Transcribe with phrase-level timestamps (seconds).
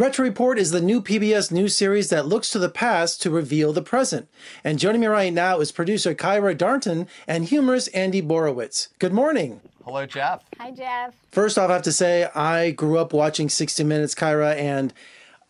[0.00, 3.74] Retro Report is the new PBS news series that looks to the past to reveal
[3.74, 4.30] the present.
[4.64, 8.88] And joining me right now is producer Kyra Darnton and humorist Andy Borowitz.
[8.98, 9.60] Good morning.
[9.84, 10.42] Hello, Jeff.
[10.58, 11.14] Hi, Jeff.
[11.30, 14.94] First off, I have to say, I grew up watching 60 Minutes, Kyra, and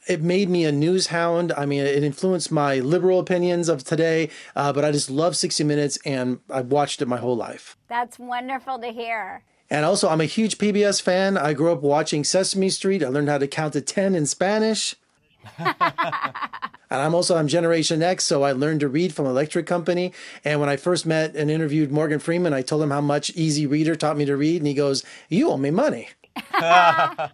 [0.08, 1.52] it made me a news hound.
[1.52, 5.62] I mean, it influenced my liberal opinions of today, uh, but I just love 60
[5.62, 7.76] Minutes and I've watched it my whole life.
[7.86, 9.44] That's wonderful to hear.
[9.70, 11.38] And also, I'm a huge PBS fan.
[11.38, 13.04] I grew up watching Sesame Street.
[13.04, 14.96] I learned how to count to 10 in Spanish.
[15.58, 15.70] and
[16.90, 20.12] I'm also I'm Generation X, so I learned to read from Electric Company.
[20.44, 23.66] And when I first met and interviewed Morgan Freeman, I told him how much Easy
[23.66, 26.08] Reader taught me to read, and he goes, "You owe me money."
[26.60, 27.32] That's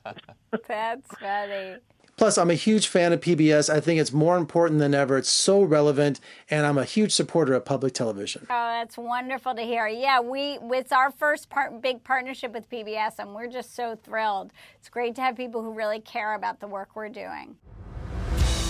[1.19, 1.77] funny.
[2.17, 3.69] Plus, I'm a huge fan of PBS.
[3.69, 5.19] I think it's more important than ever.
[5.19, 8.47] It's so relevant, and I'm a huge supporter of public television.
[8.49, 9.87] Oh, that's wonderful to hear.
[9.87, 14.55] Yeah, we it's our first part, big partnership with PBS, and we're just so thrilled.
[14.79, 17.55] It's great to have people who really care about the work we're doing.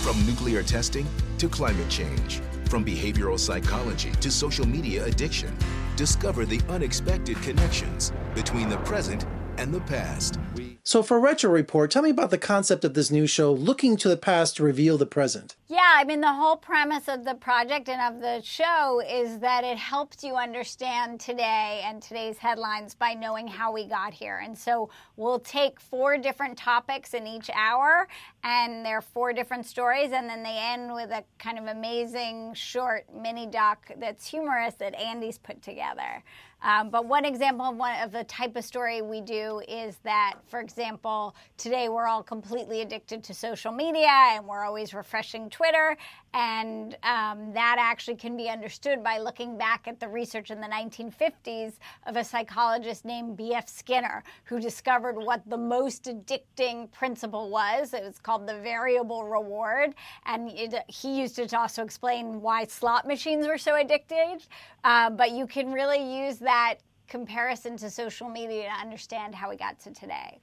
[0.03, 5.55] From nuclear testing to climate change, from behavioral psychology to social media addiction,
[5.95, 9.25] discover the unexpected connections between the present
[9.57, 10.39] and the past.
[10.83, 14.07] So, for Retro Report, tell me about the concept of this new show, looking to
[14.07, 15.56] the past to reveal the present.
[15.69, 19.65] Yeah, I mean, the whole premise of the project and of the show is that
[19.65, 24.37] it helps you understand today and today's headlines by knowing how we got here.
[24.41, 28.07] And so we'll take four different topics in each hour,
[28.45, 33.05] and they're four different stories, and then they end with a kind of amazing short
[33.13, 36.23] mini doc that's humorous that Andy's put together.
[36.61, 40.35] Um, but one example of one of the type of story we do is that,
[40.47, 45.97] for example, today we're all completely addicted to social media and we're always refreshing Twitter.
[46.35, 50.67] And um, that actually can be understood by looking back at the research in the
[50.67, 51.73] 1950s
[52.05, 53.67] of a psychologist named B.F.
[53.67, 57.95] Skinner, who discovered what the most addicting principle was.
[57.95, 59.95] It was called the variable reward.
[60.27, 64.45] And it, he used it to also explain why slot machines were so addicted.
[64.83, 66.75] Uh, but you can really use that
[67.07, 70.39] comparison to social media to understand how we got to today.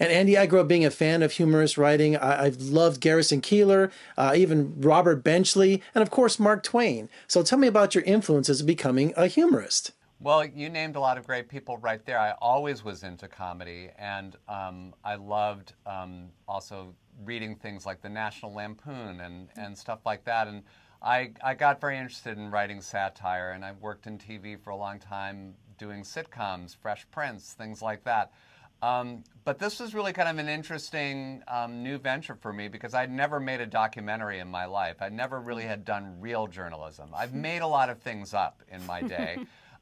[0.00, 2.16] And Andy, I grew up being a fan of humorous writing.
[2.16, 7.08] I, have loved Garrison Keillor, uh, even Robert Benchley, and of course Mark Twain.
[7.26, 9.92] So tell me about your influences becoming a humorist.
[10.20, 12.18] Well, you named a lot of great people right there.
[12.18, 16.94] I always was into comedy, and um, I loved um, also
[17.24, 20.48] reading things like the National Lampoon and, and stuff like that.
[20.48, 20.62] And
[21.02, 24.76] I, I got very interested in writing satire, and I worked in TV for a
[24.76, 28.32] long time doing sitcoms, Fresh Prince, things like that.
[28.80, 32.94] Um, but this was really kind of an interesting um, new venture for me because
[32.94, 34.96] I'd never made a documentary in my life.
[35.00, 37.10] I never really had done real journalism.
[37.16, 39.38] I've made a lot of things up in my day,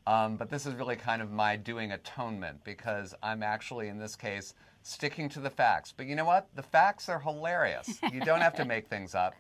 [0.07, 4.17] um, but this is really kind of my doing atonement because I'm actually, in this
[4.17, 5.93] case, sticking to the facts.
[5.95, 6.49] But you know what?
[6.55, 7.99] The facts are hilarious.
[8.13, 9.35] You don't have to make things up.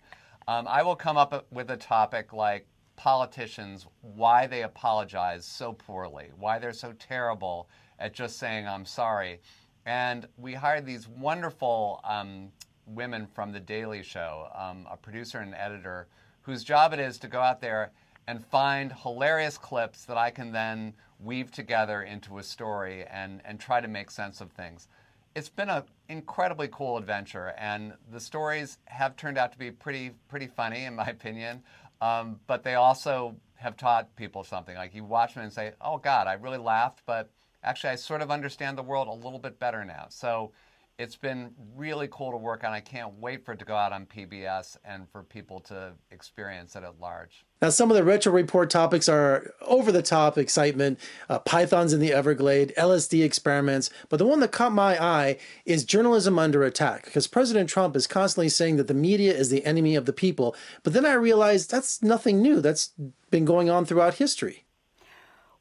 [0.48, 6.30] Um, I will come up with a topic like politicians, why they apologize so poorly,
[6.36, 9.40] why they're so terrible at just saying, I'm sorry.
[9.84, 12.50] And we hired these wonderful um,
[12.86, 16.08] women from The Daily Show, um, a producer and editor,
[16.42, 17.92] whose job it is to go out there
[18.26, 23.58] and find hilarious clips that I can then weave together into a story and, and
[23.58, 24.88] try to make sense of things.
[25.34, 30.12] It's been an incredibly cool adventure, and the stories have turned out to be pretty
[30.28, 31.62] pretty funny, in my opinion.
[32.00, 34.76] Um, but they also have taught people something.
[34.76, 37.30] Like you watch them and say, "Oh God, I really laughed," but
[37.66, 40.06] actually, I sort of understand the world a little bit better now.
[40.08, 40.52] So
[40.98, 42.72] it's been really cool to work on.
[42.72, 46.74] I can't wait for it to go out on PBS and for people to experience
[46.74, 47.44] it at large.
[47.60, 52.00] Now, some of the retro report topics are over the top excitement, uh, pythons in
[52.00, 53.90] the Everglade, LSD experiments.
[54.08, 58.06] But the one that caught my eye is journalism under attack, because President Trump is
[58.06, 60.56] constantly saying that the media is the enemy of the people.
[60.82, 62.60] But then I realized that's nothing new.
[62.60, 62.92] That's
[63.30, 64.65] been going on throughout history.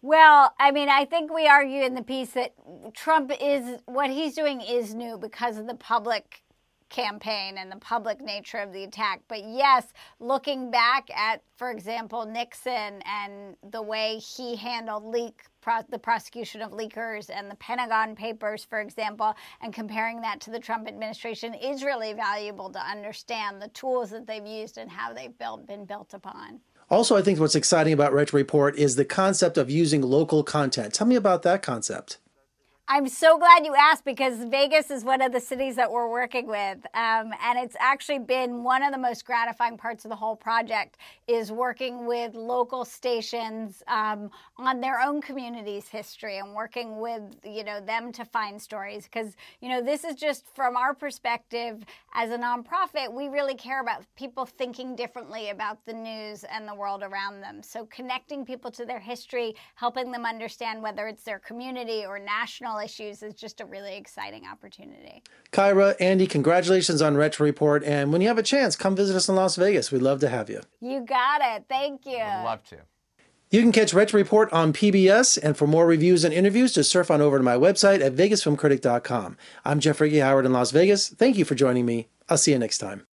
[0.07, 2.53] Well, I mean, I think we argue in the piece that
[2.93, 6.43] Trump is what he's doing is new because of the public
[6.89, 9.21] campaign and the public nature of the attack.
[9.27, 15.41] But yes, looking back at, for example, Nixon and the way he handled leak
[15.89, 19.33] the prosecution of leakers and the Pentagon Papers, for example,
[19.63, 24.27] and comparing that to the Trump administration is really valuable to understand the tools that
[24.27, 26.59] they've used and how they've built, been built upon.
[26.89, 30.93] Also, I think what's exciting about Retro Report is the concept of using local content.
[30.93, 32.19] Tell me about that concept.
[32.87, 36.45] I'm so glad you asked because Vegas is one of the cities that we're working
[36.45, 40.35] with, um, and it's actually been one of the most gratifying parts of the whole
[40.35, 40.97] project
[41.27, 44.29] is working with local stations um,
[44.59, 49.35] on their own community's history and working with you know them to find stories because
[49.61, 51.83] you know this is just from our perspective
[52.17, 56.73] as a nonprofit, we really care about people thinking differently about the news and the
[56.73, 57.61] world around them.
[57.61, 62.74] So connecting people to their history, helping them understand whether it's their community or national
[62.79, 65.23] issues is just a really exciting opportunity.
[65.51, 67.83] Kyra, Andy, congratulations on Retro Report.
[67.83, 69.91] And when you have a chance, come visit us in Las Vegas.
[69.91, 70.61] We'd love to have you.
[70.81, 71.65] You got it.
[71.69, 72.17] Thank you.
[72.17, 72.77] I'd love to.
[73.51, 77.11] You can catch Retro Report on PBS, and for more reviews and interviews, just surf
[77.11, 79.37] on over to my website at vegasfilmcritic.com.
[79.63, 81.09] I'm Jeffrey Howard in Las Vegas.
[81.09, 82.09] Thank you for joining me.
[82.27, 83.05] I'll see you next time.